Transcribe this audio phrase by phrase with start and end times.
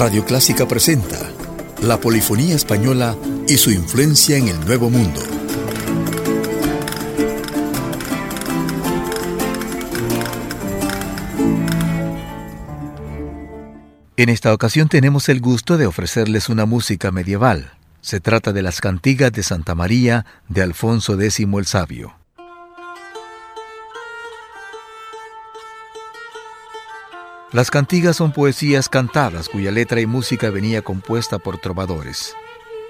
[0.00, 1.18] Radio Clásica presenta
[1.82, 3.14] la polifonía española
[3.46, 5.20] y su influencia en el Nuevo Mundo.
[14.16, 17.72] En esta ocasión tenemos el gusto de ofrecerles una música medieval.
[18.00, 22.19] Se trata de las cantigas de Santa María de Alfonso X el Sabio.
[27.52, 32.36] Las cantigas son poesías cantadas cuya letra y música venía compuesta por trovadores.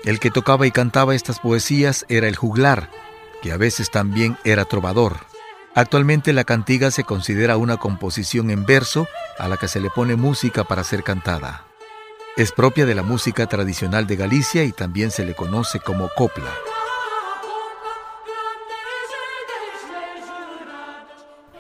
[0.05, 2.91] El que tocaba y cantaba estas poesías era el juglar,
[3.41, 5.17] que a veces también era trovador.
[5.75, 10.17] Actualmente la cantiga se considera una composición en verso a la que se le pone
[10.17, 11.65] música para ser cantada.
[12.37, 16.53] Es propia de la música tradicional de Galicia y también se le conoce como copla.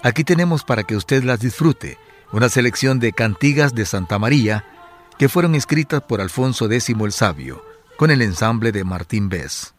[0.02, 1.96] Aquí tenemos para que usted las disfrute
[2.32, 4.64] una selección de cantigas de Santa María
[5.18, 7.64] que fueron escritas por Alfonso X el Sabio,
[7.96, 9.74] con el ensamble de Martín Bess.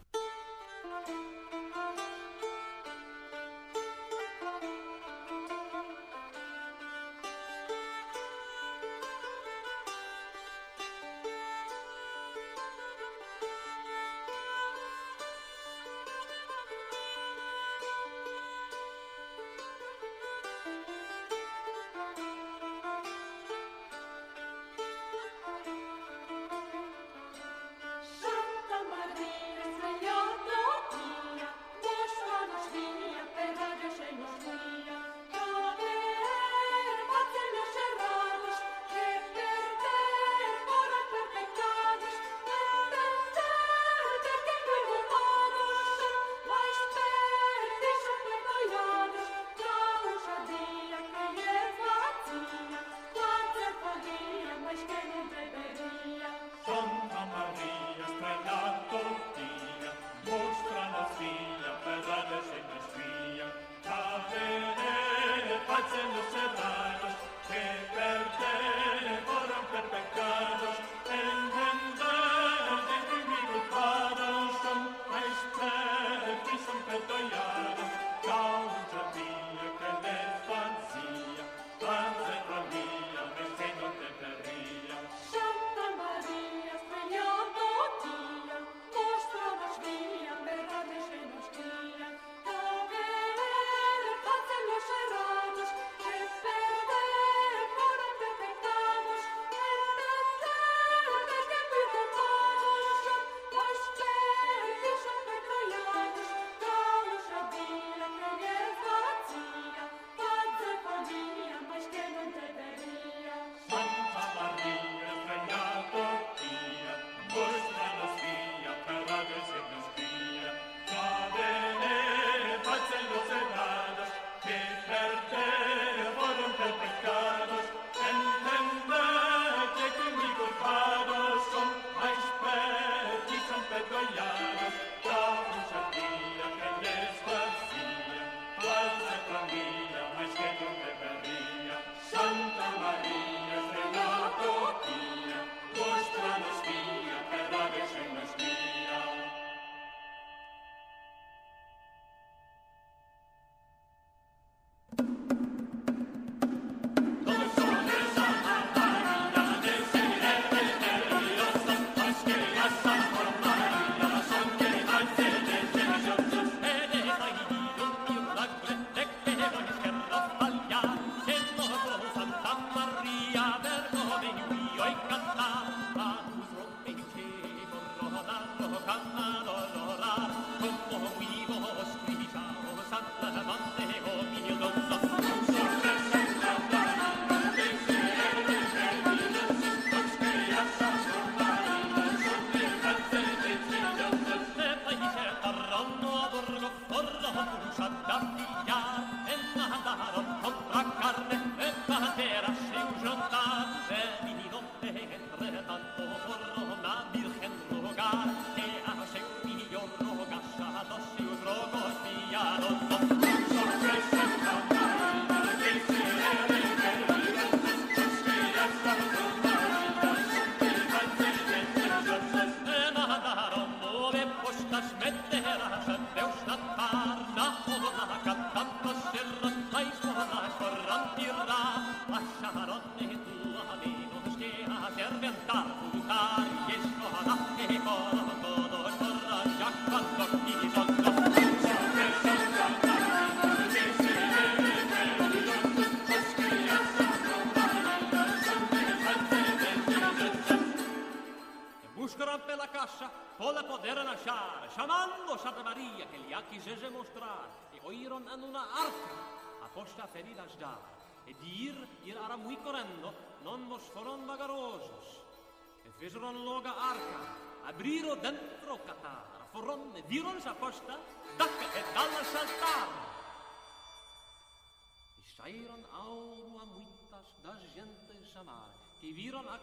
[174.82, 175.41] Bike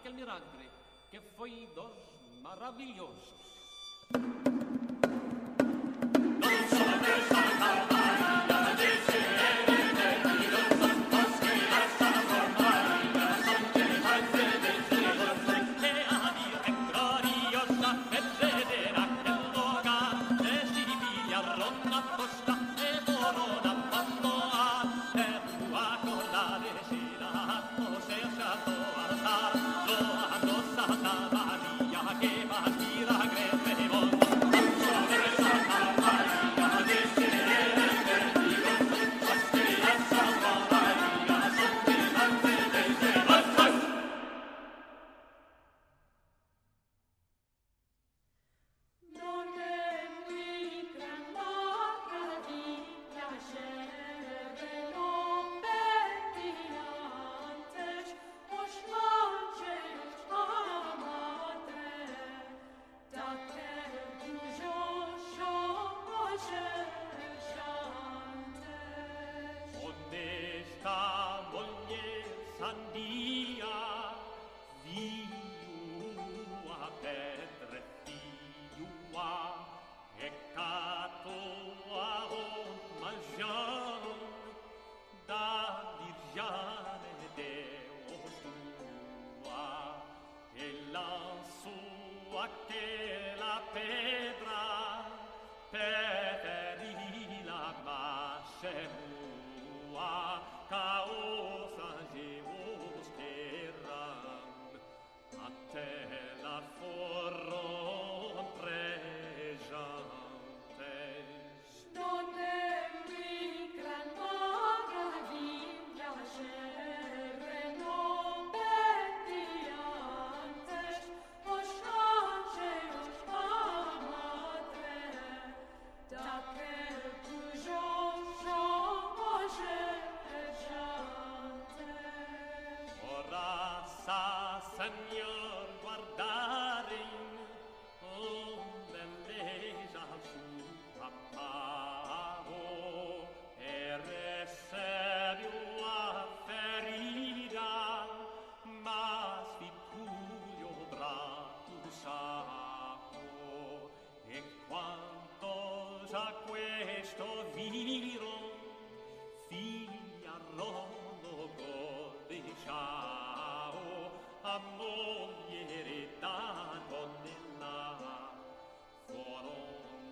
[0.10, 0.70] aquel milagre
[1.12, 3.49] que foi dos maravilhosos.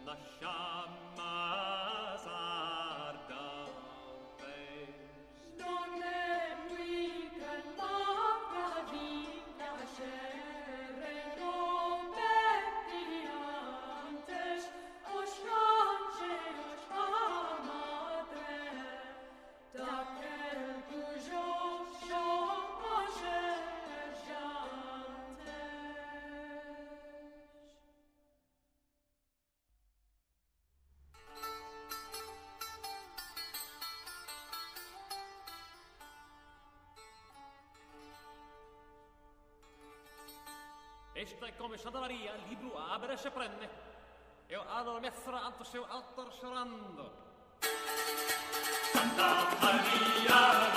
[0.07, 1.46] lasciamma
[41.27, 43.67] ecita come sadalaria libru aberesce prenne.
[44.47, 47.11] Eu ador mezzra antos eu altor sorando.
[48.93, 49.29] Santa
[49.59, 50.76] Maria,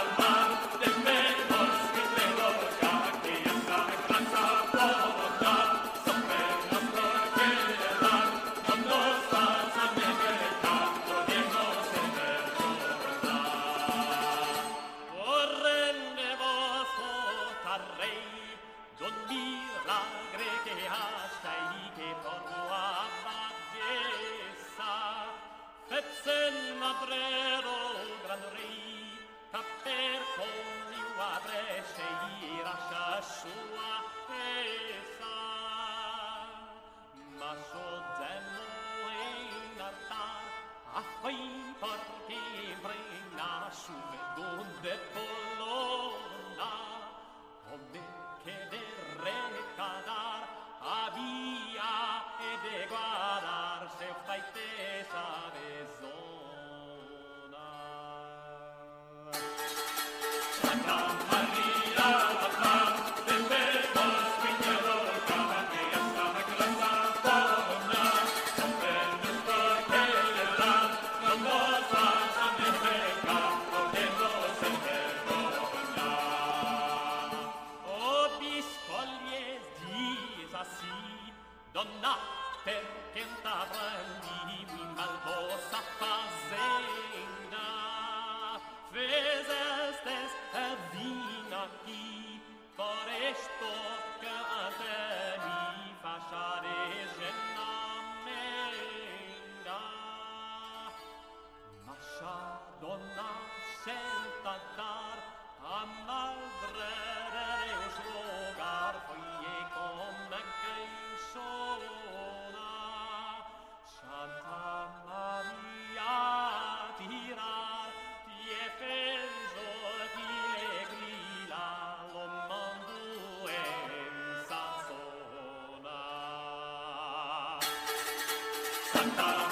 [129.00, 129.40] Santara.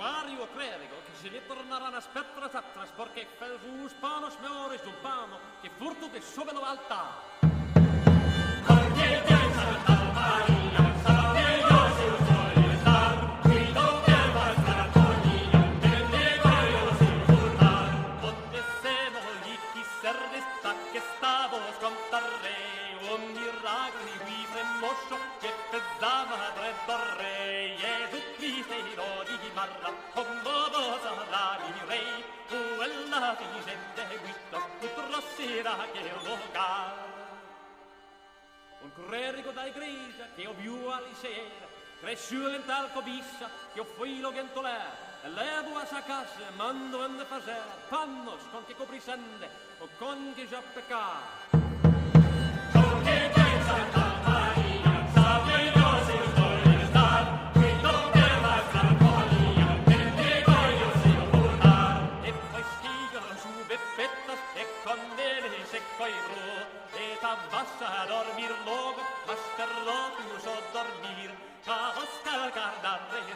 [0.00, 6.10] Aquario clerico che si ritornerà a spettra tatras perché felsus panos meores giumpamo che furto
[6.10, 7.20] che sovelo alta.
[8.66, 8.99] Perché
[35.92, 37.08] che è vocale.
[38.80, 41.68] Un clerico dai grida che ho più alisera,
[42.00, 47.76] cresciuto in tal cobissa che ho filo gentolera, levo a sa casa, mando in fasera,
[47.88, 49.48] pannos con che coprisende
[49.78, 51.58] o con che già peccare.
[52.72, 53.99] Con che pensa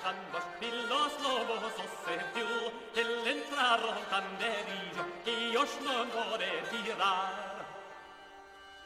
[0.05, 1.73] cantando y los lobos
[2.05, 3.81] se dio el entrar
[4.11, 7.55] banderillo que yo no pode tirar.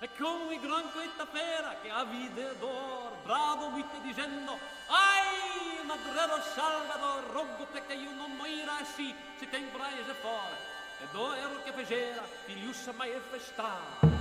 [0.00, 4.56] É como o gran questa pera che a vide é d'or, bravo mi sta dicendo,
[4.88, 10.56] ai madrero salvador, rogo te che io non moira sì, se te imbraese fora.
[11.00, 14.18] e do ero che fecera, figliussa mai e festare.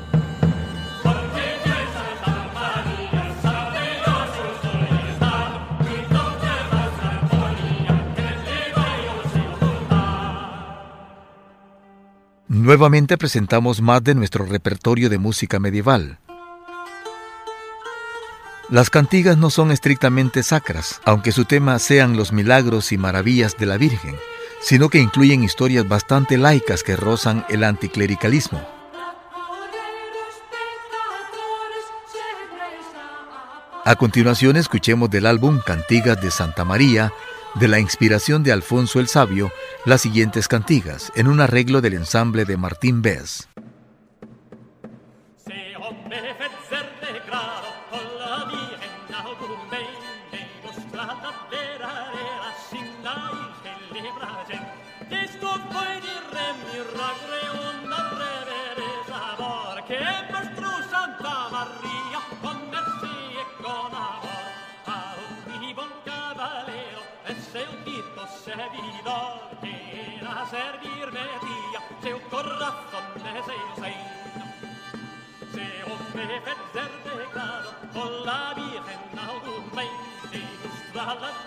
[12.58, 16.18] Nuevamente presentamos más de nuestro repertorio de música medieval.
[18.70, 23.68] Las cantigas no son estrictamente sacras, aunque su tema sean los milagros y maravillas de
[23.68, 24.16] la Virgen,
[24.60, 28.68] sino que incluyen historias bastante laicas que rozan el anticlericalismo.
[33.86, 37.14] A continuación escuchemos del álbum Cantigas de Santa María
[37.60, 39.52] de la inspiración de Alfonso el Sabio
[39.86, 43.48] las siguientes cantigas en un arreglo del ensamble de Martín Bess.
[81.22, 81.47] فقط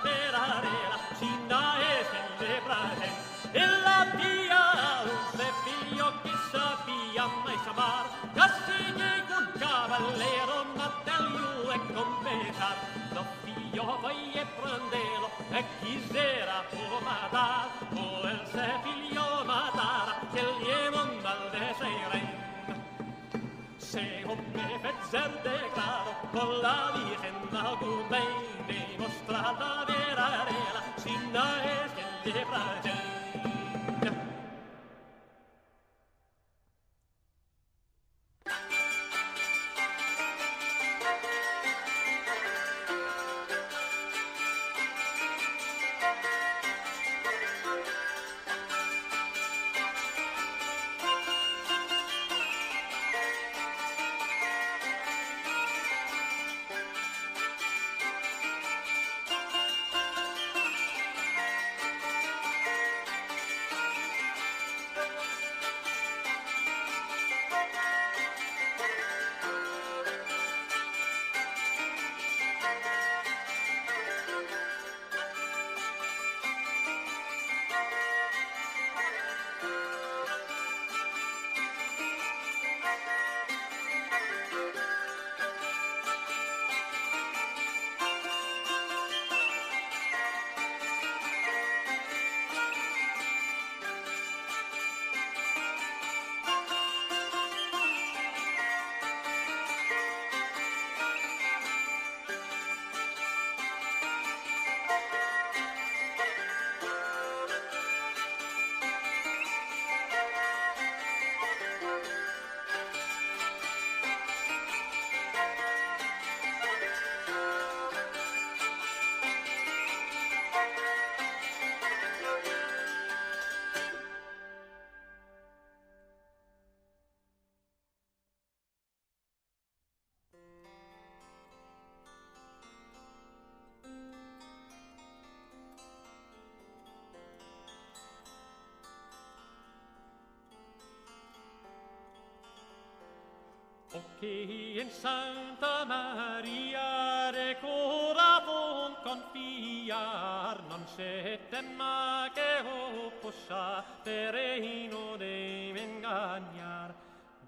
[143.92, 155.72] O che in Santa Maria recuravum confiar, non setem ma che o possa pereino de
[155.74, 156.94] vengagnar.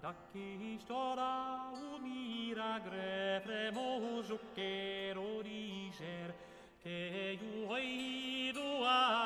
[0.01, 6.35] Da chi stora un miragre premoso chero dicer,
[6.81, 8.83] che iuidu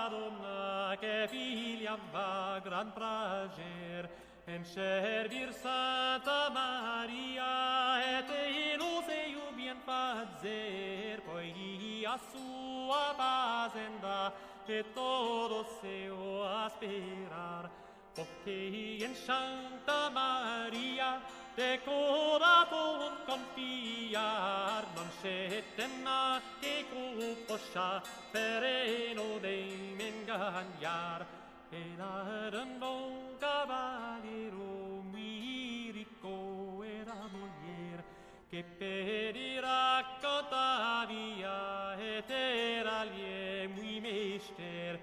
[0.09, 4.16] donna che figlia va gran prager,
[4.47, 8.29] En servir Santa Maria, et
[8.71, 14.31] ilus eiu bien fazer, poigia sua pasenda,
[14.69, 17.69] et todo seu aspirar.
[18.15, 21.19] Porque en Santa Maria,
[21.53, 31.46] te coraton confiar, non scetenna che cupo scià, per eno dei mengagnare.
[31.69, 32.23] E la
[32.79, 38.01] un cavaliero muy ricco era moglie
[38.49, 44.97] che per i raccontavia et era lie muy mester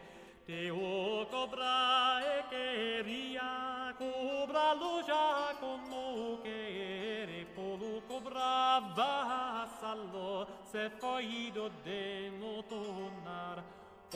[0.46, 11.50] te o cobra e queria cobra lo già como che polo cobra vassallo se foi
[11.52, 12.03] do de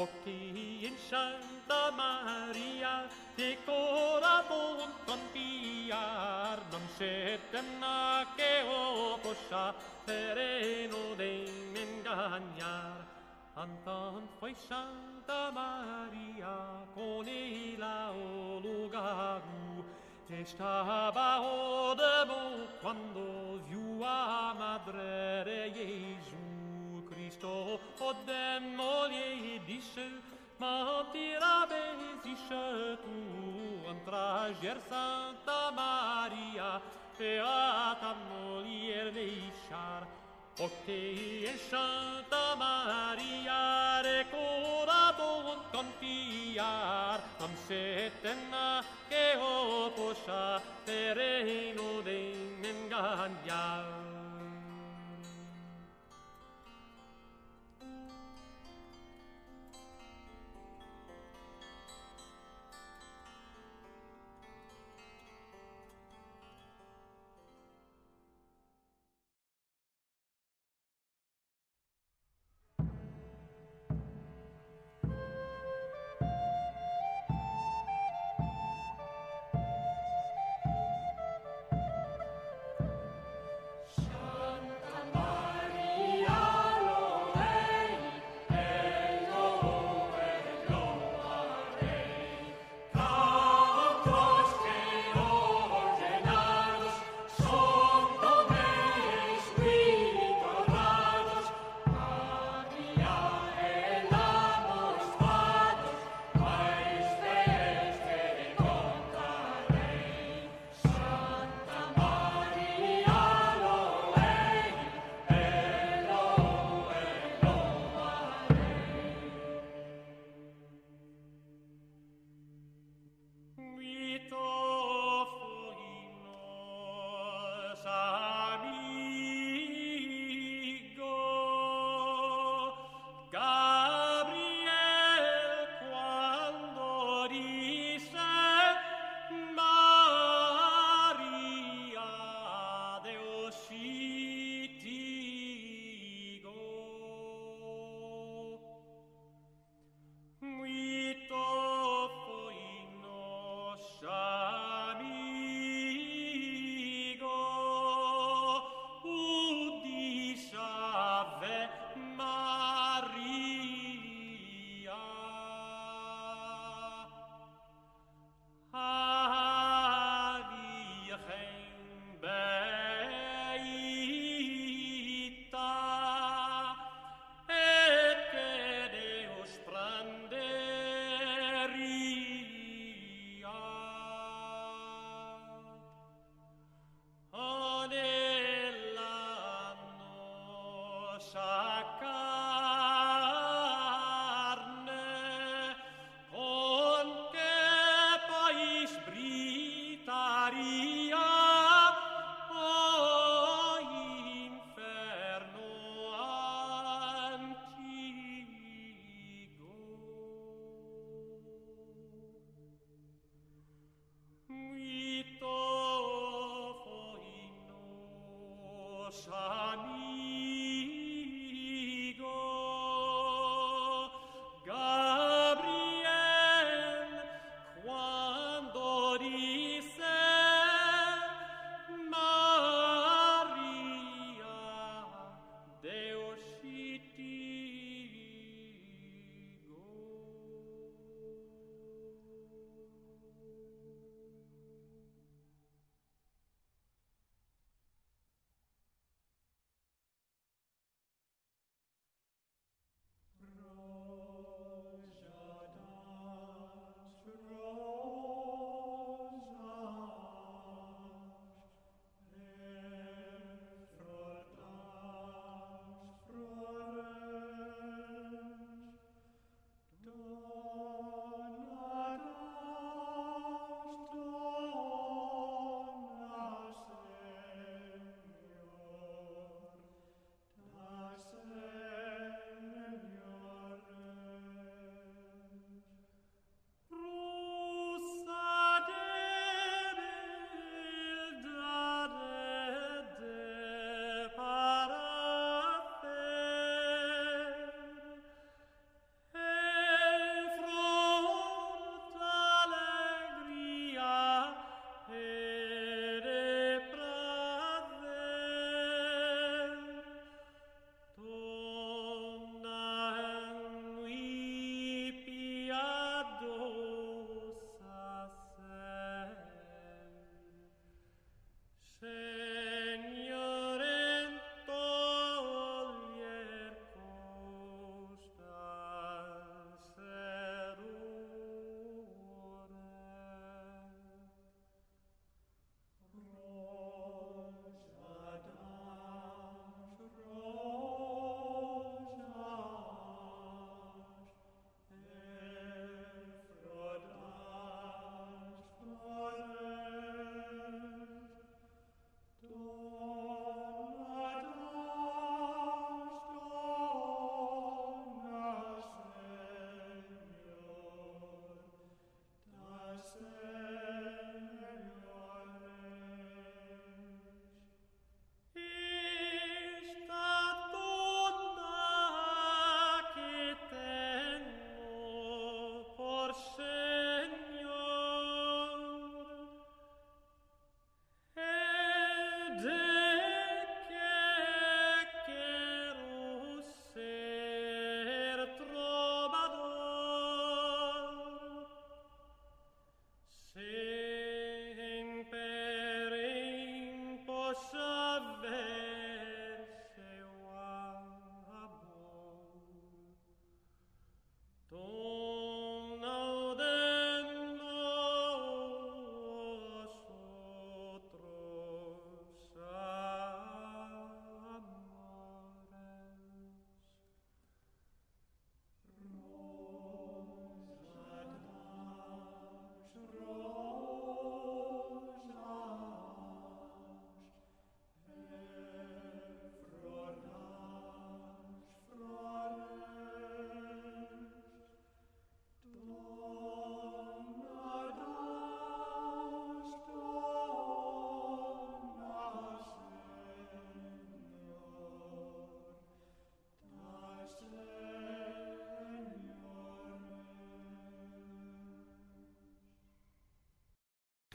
[0.00, 13.06] Occhi in Santa Maria, decora bon contiar, non settemna che o possa pereno de mengagnare.
[13.54, 19.84] Anton foi Santa Maria, con ila o lugaru,
[20.28, 26.27] che stava o debo quando viu a madre Jesu.
[27.38, 27.80] Christo,
[28.26, 30.10] dem moliei diše,
[30.58, 31.82] ma tirabe
[32.24, 36.80] ziše tu, antrajer Santa Maria,
[37.18, 40.06] beata molier veishar,
[40.58, 40.92] Octe
[41.46, 53.97] e Santa Maria, recora bon confiar, am setena che oposa, terreno de menganiar.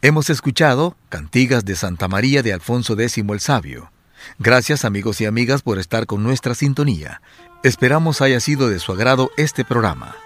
[0.05, 3.89] Hemos escuchado Cantigas de Santa María de Alfonso X el Sabio.
[4.37, 7.21] Gracias amigos y amigas por estar con nuestra sintonía.
[7.63, 10.17] Esperamos haya sido de su agrado este programa.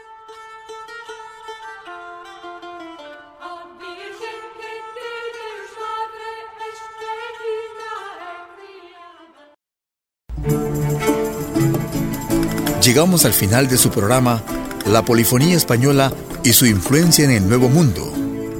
[12.81, 14.41] Llegamos al final de su programa
[14.87, 16.11] La Polifonía Española
[16.43, 18.26] y su influencia en el Nuevo Mundo